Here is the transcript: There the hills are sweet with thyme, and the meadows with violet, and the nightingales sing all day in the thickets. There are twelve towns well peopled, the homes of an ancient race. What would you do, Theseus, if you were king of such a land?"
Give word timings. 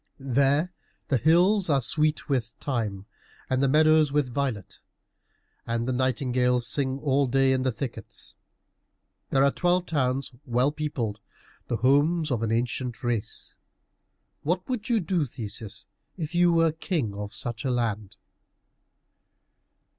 There 0.33 0.71
the 1.09 1.17
hills 1.17 1.69
are 1.69 1.79
sweet 1.79 2.27
with 2.27 2.55
thyme, 2.59 3.05
and 3.51 3.61
the 3.61 3.67
meadows 3.69 4.11
with 4.11 4.33
violet, 4.33 4.79
and 5.67 5.87
the 5.87 5.93
nightingales 5.93 6.65
sing 6.65 6.97
all 6.97 7.27
day 7.27 7.53
in 7.53 7.61
the 7.61 7.71
thickets. 7.71 8.33
There 9.29 9.43
are 9.43 9.51
twelve 9.51 9.85
towns 9.85 10.31
well 10.43 10.71
peopled, 10.71 11.19
the 11.67 11.77
homes 11.77 12.31
of 12.31 12.41
an 12.41 12.51
ancient 12.51 13.03
race. 13.03 13.55
What 14.41 14.67
would 14.67 14.89
you 14.89 14.99
do, 15.01 15.23
Theseus, 15.27 15.85
if 16.17 16.33
you 16.33 16.51
were 16.51 16.71
king 16.71 17.13
of 17.13 17.31
such 17.31 17.63
a 17.63 17.69
land?" 17.69 18.15